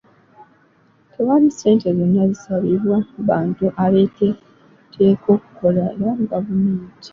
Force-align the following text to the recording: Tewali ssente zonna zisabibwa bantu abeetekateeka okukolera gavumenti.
Tewali 1.11 1.47
ssente 1.53 1.87
zonna 1.97 2.23
zisabibwa 2.31 2.97
bantu 3.27 3.65
abeetekateeka 3.83 5.27
okukolera 5.37 6.09
gavumenti. 6.29 7.09